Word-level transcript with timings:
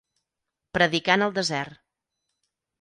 Predicar 0.77 1.19
en 1.21 1.27
el 1.27 1.37
desert. 1.37 1.79